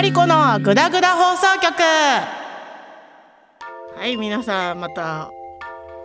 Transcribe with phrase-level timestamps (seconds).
[0.00, 1.74] マリコのグダグダ放送局。
[3.98, 5.30] はい皆さんまた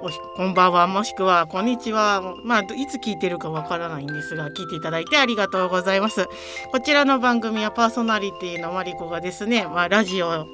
[0.02, 0.86] おしこんばんは。
[0.86, 2.22] もしくはこんにちは。
[2.44, 6.26] まあいつ聞いてるかわからないんですが聞いていただいてありがとうございます。
[6.74, 10.46] こちらの番組はパーソナリティのマリコがですねまあラジオ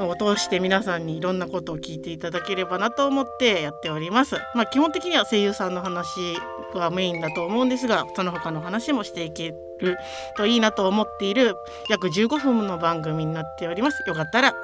[0.00, 4.34] を通して皆さんにいろんなことを聞いていただければなと思ってやっております。
[4.56, 6.08] まあ基本的には声優さんの話
[6.74, 9.54] がメインだと思うんですが、その他の話もしていけ
[9.84, 9.96] る
[10.36, 11.56] といいなと思っている
[11.88, 14.02] 約15分の番組になっております。
[14.06, 14.54] よかったら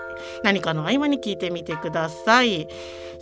[0.42, 2.68] 何かの合間に聞いてみてください。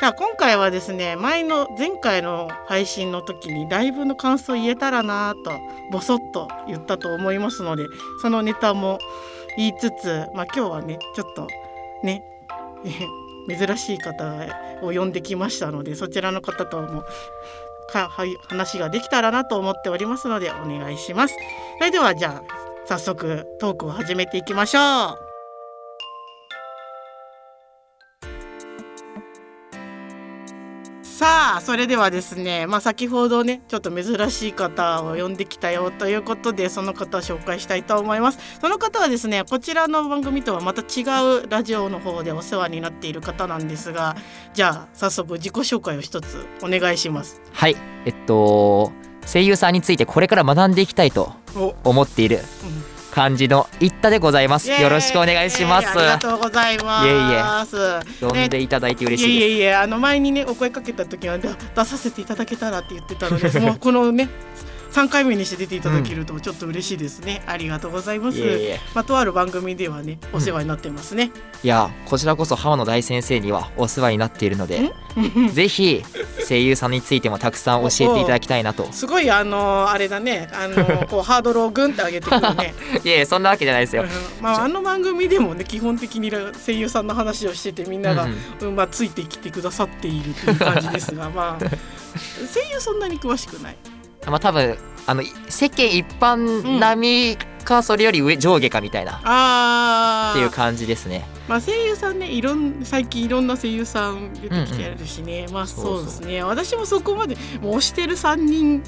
[0.00, 5.50] さあ今回はですね、前の前回の配信の時にライブの感想言えたらなと
[5.90, 7.86] ボソッと言ったと思いますので、
[8.22, 8.98] そのネタも
[9.56, 11.48] 言いつつ、まあ今日はねちょっと
[12.04, 12.22] ね
[13.48, 14.46] 珍しい方
[14.82, 17.04] を呼んできましたのでそちらの方とも
[17.88, 21.34] かはい話ができたらなと思っておりますのでお願いします。
[21.78, 25.27] それではじゃあ早速トークを始めていきましょう。
[31.18, 38.38] さあそれではですね、まあ、先ほどねちょっと珍しい方を呼んできたよということでその方を紹介したいと思います。
[38.60, 41.02] その方はですねこちらの番組とはまた違
[41.40, 44.14] うラジオの方でお世話になっている方なんですが
[44.54, 47.40] じゃあ早速自己紹介を一つお願いします。
[47.52, 47.74] はい
[48.04, 48.92] えっと
[49.26, 54.70] 声優さんについてこれから学んでいきたいとお、思っているうん感じの一太でございます。
[54.70, 55.88] よろしくお願いします。
[55.88, 57.02] ありがとうございま
[57.64, 57.76] す。
[57.76, 59.50] いえ呼んでいただいて嬉いえしいです。
[59.50, 64.28] いえいえあの前にねお声かけた時はだ出させていただけたらって言ってたのでもうこのね
[64.92, 68.38] 3回目にして出ていただけるとちょっと嬉しいですね、ありがとうございます。
[68.94, 71.30] まあ、とある番組ではねお世話になってますね、
[71.62, 74.92] いやこちらこそ浜野大先生にはお世話になっているので
[75.52, 76.02] ぜひ
[76.48, 78.90] 声優さんについてもたくさん教えていただきたいなと。
[78.92, 80.48] すごいあのあれだね。
[80.52, 84.02] あのこうハードルをグンって上げてくるね、いえいえそんなわけじゃないですよ。
[84.02, 84.08] うん。
[84.42, 88.76] まあ、あの番組でもね基本的に声優さんの話をしててみんなが、うんうん。
[88.76, 91.64] まあ、ついてきてくださっているという感じですがまあ
[92.52, 93.76] 声優そんなに詳しくない
[94.30, 99.20] まあ多分あの世間一般並みかそれより上上下かみたいな。
[99.24, 100.38] あー。
[100.38, 101.26] っていう感じですね。
[101.48, 106.42] まあ、声優さんねいろん最近いろんな声優さん出てきてるしね、まあそうですね。
[106.42, 108.82] 私もそこまでもう推してる3人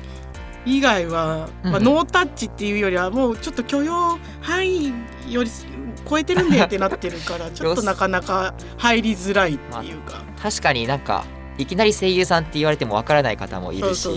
[0.66, 1.84] 以外は、まあ、うん。
[1.84, 4.92] ノータッチっていうよりはもうちょっと許容範囲
[5.28, 5.50] より
[6.08, 11.24] 超えてるんでってなってるから ちょっとなかなか入りづらいっていうか、確かになんか
[11.60, 14.08] いきなり声優さんって言われてもわからない方もいるし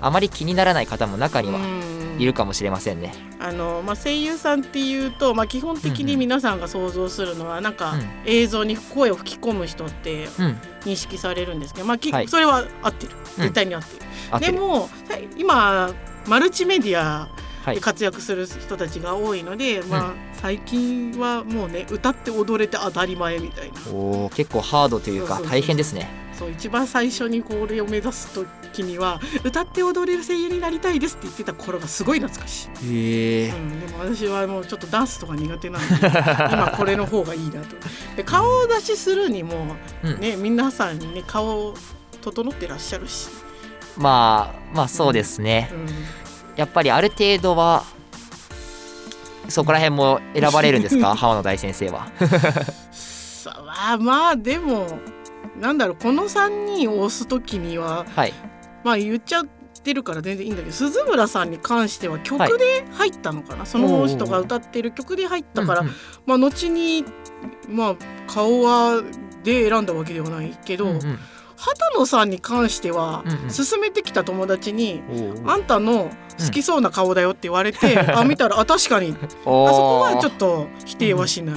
[0.00, 1.96] あまり気にならない方も中にはうん。
[2.18, 3.12] いるかもしれませんね。
[3.38, 8.02] あのまあ、声優さんっていうと、まあ、基本的に皆さんが想像するのはなんかうん。
[8.24, 12.28] 映像に声を吹き込む人ってうん、認識されるんですけど、まあきはい。
[12.28, 13.12] それは合ってる。
[13.36, 13.42] うん。
[13.42, 14.52] 絶対に合ってる、合ってる。
[14.52, 15.90] でもさ今
[16.26, 23.80] マルチメディアはいで活躍する人たちが多いので、まあ、最近はもうね歌って踊れて当たり前みたいな。
[23.90, 26.08] おー結構ハードというか大変ですね。
[26.36, 32.86] そう一番最初にこれを目指す時には歌って踊れる声優になりたいですって言ってた頃がすごい懐かしい。
[32.86, 35.94] へえうん、でも私はもうちょっとダンスとか苦手なんで
[36.52, 37.76] 今これの方がいいなと。
[38.16, 41.74] で顔出しするにもうん、ね皆さんにね顔
[42.20, 43.28] 整ってらっしゃるし、
[43.96, 45.70] まあまあそうですね。
[45.72, 45.86] うん、
[46.56, 47.84] やっぱりある程度は
[49.48, 51.14] そこら辺も選ばれるんですか？
[51.16, 52.06] 浜野大先生は。
[52.92, 53.52] さ
[53.92, 54.86] あまあでも
[55.60, 58.34] なんだろうこの3人を押す時にははい。
[58.84, 59.46] まあ言っちゃっ
[59.82, 65.94] てるから全然いいんだけど鈴村さんに関しては曲はいで入ったのかな、その人が歌ってる曲で入ったから、うんうん。
[66.26, 67.04] まあ後に
[67.68, 67.96] まあ
[68.26, 69.02] 顔は
[69.44, 71.18] で選んだわけではないけど、うんうん
[71.56, 73.24] 畑野さんに関しては、
[73.54, 75.02] 勧めてきた友達に
[75.46, 79.16] あんたの好きそうな顔だよって言われて、あ見たらあ確かに。
[79.16, 81.54] あそこはちょっと否定はしない。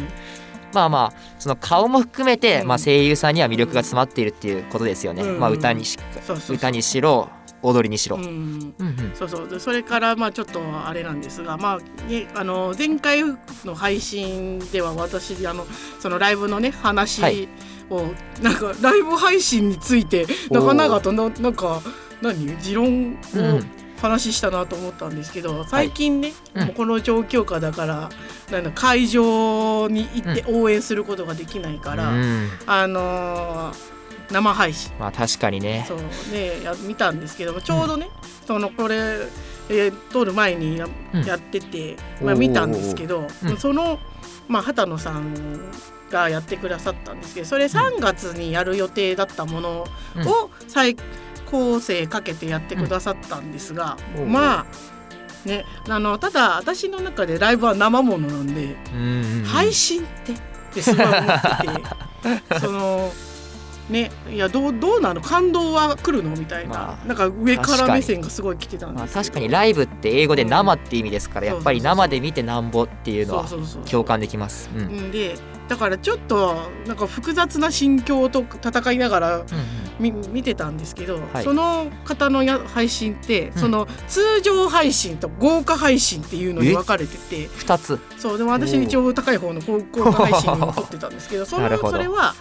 [0.74, 2.68] まあまあその顔も含めて、うん。
[2.68, 5.40] まあ、声優さんには魅力が詰まっているっていうことですよね、うん。
[5.40, 5.98] まあ、歌にし
[6.50, 7.30] 歌にしろ
[7.62, 8.18] 踊りにしろ、
[9.14, 13.24] そうそうでそれからまあちょっとあれなんですが、まあね、あの前回
[13.66, 15.66] の配信では私あの
[16.00, 17.50] そのライブのね話を、はい
[18.42, 21.82] なんかライブ配信について長々とななんか
[22.22, 23.72] 何持論をうん
[24.02, 28.10] 話したなと思ったんですけど最近ね、うんもうこの状況下だから
[28.50, 34.00] なんだ会場に行って応援することができないから、うんあのー
[34.32, 35.98] 生配信まあ確かにねそう
[36.32, 38.08] ねや見たんですけどもちょうどね、
[38.46, 38.96] そのこれ、
[39.70, 44.00] えー撮る前にや,、うんやってて、まあ、見たんですけど、うんその、
[44.48, 45.34] まあ、畑野さん
[46.10, 49.88] がやってくださったんですけどそれ3月にやる予定だったものを
[50.68, 50.96] 再
[51.50, 54.32] 構成かけてやってくださったんですが、うん。
[54.32, 54.66] まあ
[55.46, 59.44] ねあのただ私の中でライブは生ものなんで、うんうんうん。
[59.46, 60.36] 配信ってっ
[60.74, 63.12] てすごい思ってて その
[63.90, 65.22] ねいやどうどうなの？
[65.22, 66.36] 感動は来るの？
[66.36, 69.50] みたいな、まあなんか上から目線がすごい来てたんまあ、ですけど、確かに。
[69.50, 73.46] ライブって英語で生って意味ですから、うんやっぱり生で見てなんぼっていうのは
[73.90, 74.70] 共感できます。
[74.74, 74.82] うん。
[74.82, 75.36] うんうんで
[75.70, 76.56] だからちょっと
[76.88, 79.46] なんか複雑な心境と戦いながら
[80.00, 81.44] み見てたんですけど、はい。
[81.44, 83.60] その方のや配信って、うん。
[83.60, 87.48] その通常配信と豪華配信っていうのに分かれてて。
[87.56, 88.00] 二つ。
[88.18, 92.34] そうでも私一応高い方の豪豪華配信を撮ってたんですけど そのそれは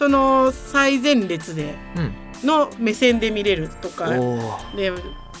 [0.00, 2.12] その最前列でうん。
[2.42, 4.08] の目線で見れるとか
[4.74, 4.90] で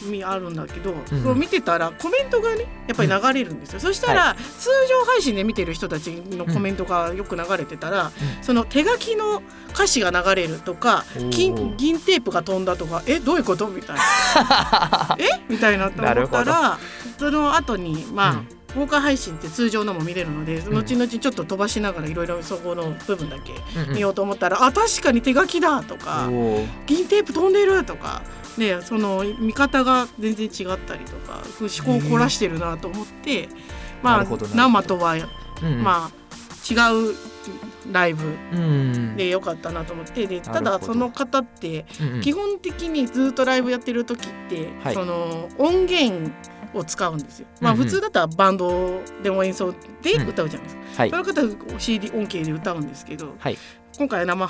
[0.02, 1.06] みあるんだけど、うん。
[1.06, 8.12] それを見てたらコメントがねやっぱり流れるんですよ、そしたら、通常配信で見てる人たちのコメントがよく流れてたら、
[8.42, 13.66] その手書きの歌詞が流れるとか金銀テープが飛んだとかえどういうこと？
[13.68, 15.16] みたいな。
[15.18, 15.24] え？
[15.48, 16.78] みたいなと思ったら
[17.18, 18.42] その後にまあ、
[18.74, 20.74] うん豪華配信って通常のも見れるので、ん。
[20.74, 23.94] 後々ちょっと飛ばしながらいろいろそこの部分だけうんうん。
[23.94, 26.28] 見ようと思ったら、あ確かに手書きだとか。
[26.86, 28.22] 銀テープ飛んでるとか、
[28.56, 33.48] ね、その見方が全然違ったりとか思考を凝らしてるなと思って、
[34.02, 34.24] まあ
[34.54, 35.82] 生とは、うんうん。
[35.82, 36.20] まあ
[36.70, 37.14] 違う
[37.90, 39.16] ライブうん。
[39.16, 42.20] でよかったなと思ってでただその方ってうんうん。
[42.20, 44.94] 基本的にずっとライブやってる時って、はい。
[44.94, 46.30] その音源
[46.74, 47.46] を使うんですよ。
[47.60, 47.80] まあうん。
[47.80, 49.72] うん普通だったらバンドでも演奏
[50.02, 50.82] で歌うじゃないですか。
[50.96, 51.10] はい。
[51.10, 53.58] その方は CD 音形で歌うんですけど、はい。
[53.98, 54.46] 今回は生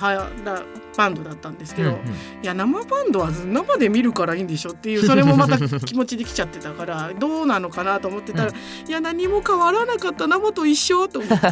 [0.96, 2.08] バンドだったんですけど、うんうん。
[2.42, 8.52] いや生バンドは生で見るからいいんでしょっていうそれもまた気持ちできちゃってたからどうなのかなと思ってたら、う
[8.86, 8.88] ん。
[8.88, 10.26] いや何も変わらなかった。
[10.26, 11.46] 生と一緒と思って。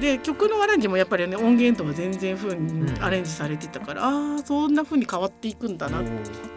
[0.00, 3.04] で曲のアレンジもやっぱりね音源とは全然風にうん。
[3.04, 6.04] アレンジされてたから、ああそんな風に変わっていくんだなっ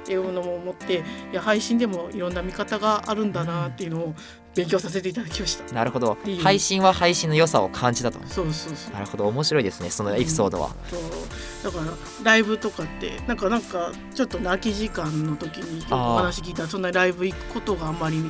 [0.06, 4.16] ていうのも思っていや配信でもいろんな見方があるんだなっていうのを
[4.56, 5.74] 勉強させていただきました。
[5.74, 6.18] なるほど。
[6.42, 8.20] 配信は配信の良さを感じたと。
[8.28, 8.94] そうそうそう。
[8.94, 9.28] なるほど。
[9.28, 11.92] 面白いですねそのエピソードは、そうだから
[12.24, 18.24] ライブとかってなんかなんかちょっとね空き時間の時にお話聞いたらそんなライブ行くことがあんまり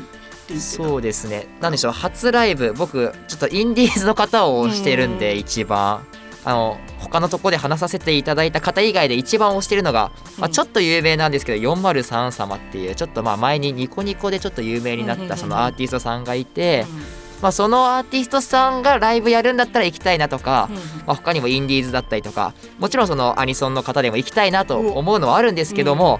[0.59, 1.47] そうですね。
[1.61, 5.39] なんでしょう初ライブ僕ちょっとインディーズの方をしてるんで、うん。
[5.39, 6.05] 一番。
[6.45, 15.35] あの他のとこで話させていただいた方以外で一番推してるのが、まあ、ちょっと有名なんですけど403様っていうちょっとまあ前にニコニコでちょっと有名になっうんうんうんうん。
[15.35, 26.19] たそのアーティストさんがいて、うんまあ、そのアーティストさんがライブやるんだったら行きたいなとか、うんまあ、他にもインディーズだったりとかもちろんそのアニソンの方でも行きたいなと思うのはあるんですけども、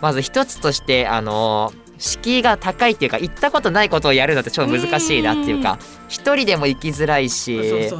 [0.00, 1.72] まず一つとしてあの
[2.02, 5.78] 敷居が高いっていうか行ったことないことをやるのって超難しいなっていうか
[6.08, 7.90] 一人でも行きづらいし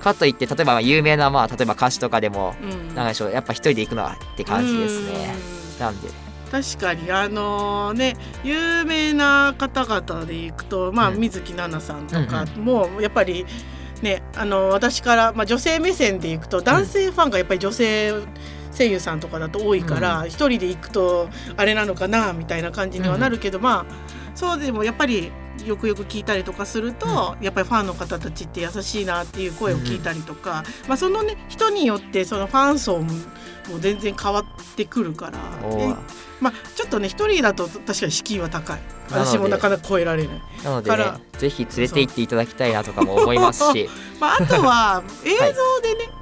[0.00, 2.94] かといって例えばまあ有名なまあ例えば歌手とかでもうん。
[2.94, 5.34] なんでしょうやっぱ一人で行くのはって感じですね。
[5.78, 6.08] なんで？
[6.08, 6.14] うん
[6.50, 11.20] 確かにあのね有名な方々で行くとまあうん。
[11.20, 13.46] 水木奈々さんとかもやっぱり
[14.02, 18.14] ねあの私から、まあ、女性目線で行くと男性ファンがやっぱり女性
[18.76, 25.30] 声優さんとかだと多いから一、人で行くとあれなのかなみたいな感じにはなるけど、まあそうでもやっぱり
[25.66, 33.10] よくよく聞いたりとかすると、やっぱりファンの方たちって優しいなっていう声を聞いたりとか、まあそのね人によってそのファン層も
[33.80, 34.44] 全然変わっ
[34.76, 35.38] てくるから
[36.40, 38.80] まあちょっとね一人だと確かに敷居は高い。
[39.10, 43.88] 私もなかなか超えられない、なのでねからぜひ連れて行っていただきたいなとかも思いますし。
[44.20, 46.19] まあ、あとは映像でね、みうん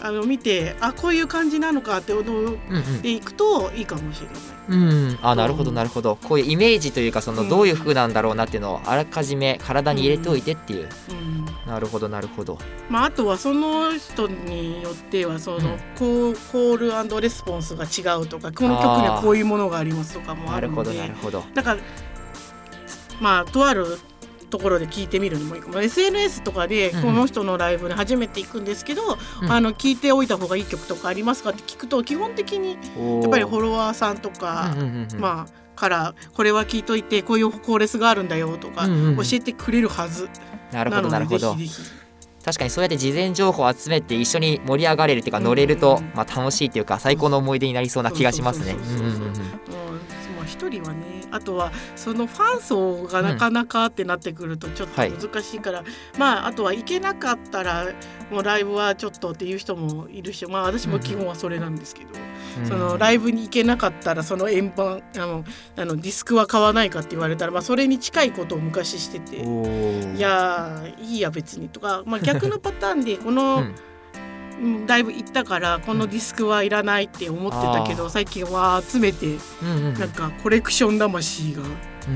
[0.00, 3.02] あの見てあこういう感じなのかって思ううんうん。
[3.02, 4.36] でいくといいかもしれない。
[4.68, 6.16] うん、あなるほどなるほど。
[6.16, 11.46] こういうイメージというかそのどういう風なんだろうなっていうのをあらかじめ体に入れておいてっていう、うん。
[11.66, 12.58] なるほどなるほど。
[12.90, 15.78] まあ、あとはその人によってはその、うん。
[15.96, 21.44] コールレスポンスが違うとかこの曲にはこういうものがありますとかもあなるほどるのでなるほど。
[21.54, 21.80] だから
[23.20, 23.98] まあとある
[24.50, 25.80] ところで聞いてみるのもいいかも。
[25.80, 27.02] SNS とかでうん。
[27.02, 29.50] この人のライブに初めて行くんですけど、うん。
[29.50, 32.72] あの聞いておいた方がいい曲とかありますかって聞くと基本的に
[33.22, 34.74] やっぱりフォロワーさんとか、
[35.18, 40.28] まあからこれは聞いといてこういうコーレスがあるんだよとか教えてくれるはず。
[40.72, 41.54] なるほどなるほど。
[42.44, 48.76] 確かにそうやって事前情報を集めて一緒に盛り上がれるっていうか乗れると、うんまあ、楽しいっていうか最高の思い出になりそうな気がしますね。
[50.46, 55.82] 一人はねあとはそのファン層がなかなかってなってくるとちょっと難しいから、
[56.18, 57.86] まああとは行けなかったら
[58.30, 62.26] もうライブはちょっとっていう人もいるしまあ私も基本はそれなんですけど、うん
[62.64, 65.44] そのライブに行けなかったらその円盤あの
[65.76, 69.36] あのディスクは買わないかって言われたら、まあ、それに近いことを昔してて。
[70.16, 73.74] いやいいや別にとか、まあ、逆のパターンでこの、うん。
[74.86, 79.36] だいぶ行ったからこのディスクはいらないって思ってたけど、最近は集めて
[79.98, 81.62] なんかコレクション魂が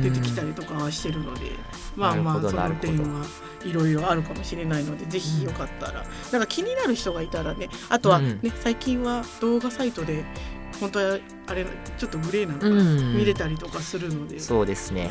[0.02, 1.52] 出てきたりとかはしてるので、
[1.96, 3.26] まあまあその点は
[3.64, 10.24] いろいろあるかもしれないのでぜひよかったら、なんか気になる人がいたらねあとはね、最近は動画サイトで
[10.80, 11.64] 本当はあれ
[11.98, 15.10] ちょっとグレーなのが見れたりとかするので、そうですね、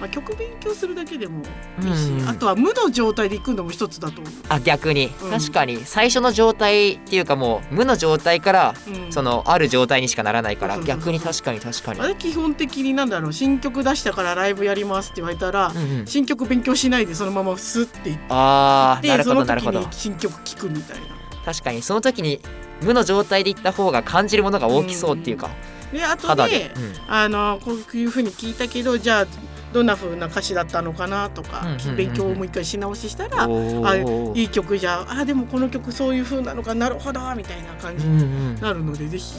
[0.00, 1.42] まあ、曲勉強するだけでも
[1.82, 4.32] いいし、うん、あとは無の状態で行くのも一つだと思う。
[4.48, 5.78] あ逆に、うん、確かに。
[5.84, 10.78] 最初の状態っていうかもう無の状態から、うん、そのある状態にしかならないから。
[10.80, 12.00] 逆に確かに確かに。
[12.00, 19.86] あれ基本的になんだろう新曲出したからライブやりますって言われたら、うんうん、新曲勉強しないでそのままスッていってあなるほどなるほど。
[19.90, 21.06] 新曲聴くみたいな。
[21.44, 21.80] 確かに。
[21.80, 22.40] その時に
[22.82, 25.50] 無の状態で行った方が感じるものが大きそうっていうか、
[25.92, 26.70] であとで、
[27.08, 29.26] あのこういうふうに聞いたけどじゃあ
[29.72, 31.66] どんな風な歌詞だったのかなとか、
[31.96, 33.96] 勉強をもう一回し直ししたらあ
[34.34, 36.74] いい曲じゃあでもこの曲そういう風なのか。
[36.74, 39.34] なるほどみたいな感じになるので、うんうん、ぜひ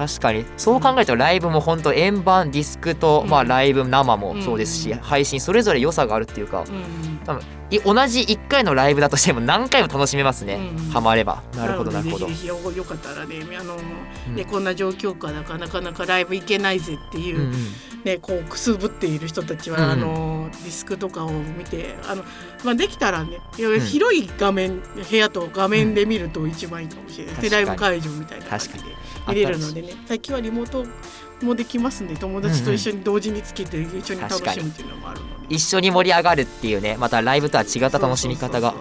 [0.00, 0.46] 確かに。
[0.56, 6.64] そう考えるとライブも本当円盤ディスクと、まあ、ライブ生もそうですし、配信それぞれ良さがあるっていうか、
[7.26, 7.42] 多分
[7.84, 10.58] 同じ1回のライブだとしても何回も楽しめますね、
[10.90, 11.42] ハマれば。
[11.54, 12.28] なるほどなるほど。
[12.28, 13.76] ぜひよかったらねあの、
[14.34, 17.52] ねこんな状況下だからなかなかライブ行けないぜっていう、
[18.02, 22.24] ね、こうくすぶっている人たちは、あのディスクとかを見てあの、
[22.64, 28.78] まあ、できたらね広い画面、部屋と画面で見ると一番いいかもしれない、うん、ライブ会場みたいな感じで
[29.30, 29.94] 見れるのでね。
[30.06, 30.84] 最近はリモート
[31.44, 38.74] もできますんで友達と一緒に同時につけて一緒に楽しむっていうのもあるので、一緒に盛り上がるっていうねまたライブとは違った楽しみ方が。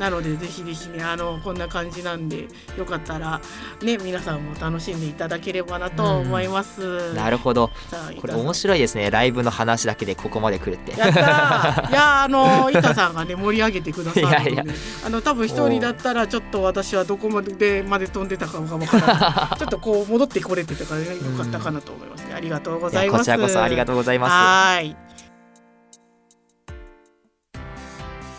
[0.00, 3.38] なのでぜひぜひねあのこんな感じなんでよかったら
[3.82, 6.82] ね皆さんも楽しんでいただければなと思います。
[6.82, 7.70] うん、なるほど。
[8.18, 10.98] これ面白いですねライブの話だけでここまで来るって。
[10.98, 14.64] やった いやあの板さんがね盛り上げてくださるね、いやいや
[15.04, 19.58] あの多分一人だったらちょっと私はどこまでまで飛んでたかもわからない。
[19.60, 22.32] ちょっとこう戻ってこれてたからねよかったかなと思いますね。
[22.34, 23.18] ありがとうございます。
[23.18, 24.30] こちらこそありがとうございます。
[24.30, 25.09] はい。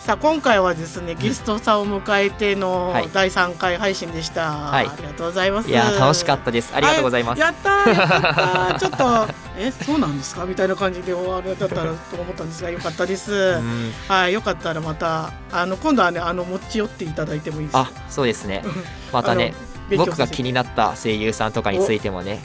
[0.05, 5.70] さあ今回はですねゲストさんを迎えての第3回配信でした、はい、ありがとうございます。
[5.70, 6.75] いや楽しかったです。
[6.75, 10.46] ありがとうございます、やったやったちょっとえそうなんですか？
[10.46, 13.62] みたいな感じで終わるだったらと思ったんですがよかったです、
[14.08, 17.74] はいよかったらまたあの今度はねあの持ち寄っていただいてもいいです。
[17.74, 18.63] かあそうですね。
[19.13, 19.53] またね
[19.96, 22.41] 僕が気になった声優さんとかについてもね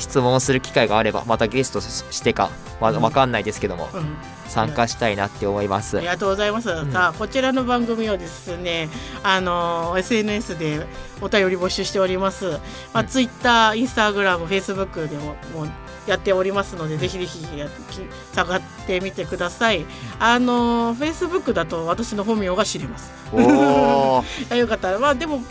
[0.00, 4.16] 質問する機会があればまたゲストしてかまだ分かんないですけども、うん
[4.50, 5.96] 参加したいなって思います。
[5.96, 6.68] ありがとうございます。
[6.68, 8.88] うん、さあこちらの番組はですね、
[9.22, 10.86] あの SNS で
[11.20, 12.50] お便り募集しております。
[12.50, 12.58] ま
[12.94, 15.70] あ、うん、ツイッター、インスタグラム、フェイスブックでももう
[16.06, 17.68] やっておりますので、ぜひぜひや
[18.32, 19.86] 探ってみてください。
[20.18, 23.12] あのフェイスブックだと私の本名が知れます。
[23.32, 25.42] よかったらまあでも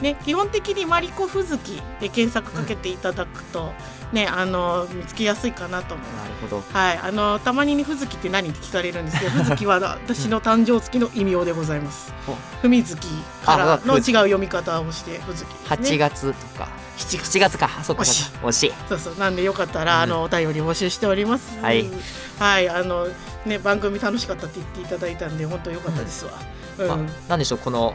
[0.00, 3.72] ね基本的にマリコふずきで検索かけていただくと。
[4.12, 6.28] ねあの見つけやすいかなと思います。
[6.28, 6.62] なるほど。
[6.72, 6.98] はい。
[6.98, 12.14] あのたまにふずきって何って聞かれるんですけど、ふずきは私の誕生月の異名でございます。
[12.62, 13.08] ふみずき
[13.44, 16.68] からの違う読み方をしてふずき、八、月とか。
[16.96, 17.38] 七月。
[17.40, 17.68] 月か。
[17.82, 18.02] そっか。
[18.02, 18.72] 惜しい。
[18.88, 19.16] そうそう。
[19.16, 21.58] なんでよかったら、あのお便り募集しております。
[21.60, 21.90] はい。
[22.38, 22.68] はい。
[22.68, 23.08] あの
[23.46, 26.32] ね番組楽しかったって言っていただいたんで本当よかったですわ、
[26.78, 26.88] うん。
[26.88, 26.98] まあ、
[27.28, 27.94] なんでしょうこの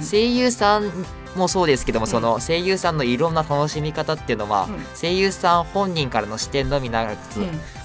[0.00, 0.90] 声優さん
[1.36, 7.40] もそうですけども、その声優さんのいろんな楽しみ方っていうのは、声優さん本人からの視点のみならず、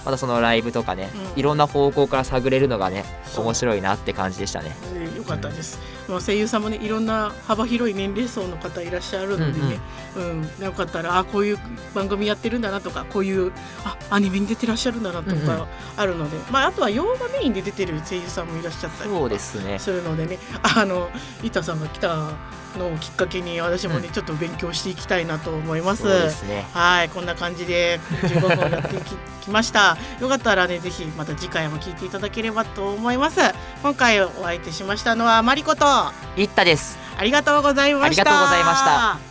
[0.06, 3.04] またそのライブとかね、いろんな方向から探れるのがね
[3.36, 4.76] 面白いなって感じでしたね。
[5.18, 9.80] よかったです、うん、声優さんもねいろんな幅広い年齢層の方いらっしゃるのでね、うん、うん、
[10.64, 11.60] よかったらあこういう
[11.94, 13.52] 番組やってるんだなとかこういう
[13.84, 20.40] あアニメに出てらっしゃるんだなとかあるので、うんうん、まあ、あとは洋画メインで出てる声優さんもいらっしゃったりそうですねするのでね
[20.76, 21.10] あの
[21.44, 22.32] 板さんが来た
[22.78, 26.04] のをきっかけに私もね、うん、ちょっと勉強していきたいなと思います。
[26.32, 29.98] すね、はいこんな感じで15分やってききました。
[30.22, 33.40] よかったらねぜひまた次回も聞いていただければと思います。
[33.82, 35.86] 今回お相手しましたのはマリコと
[36.38, 36.98] いったです。
[37.18, 38.22] ありがとうございました。
[38.22, 39.29] ありがとうございました。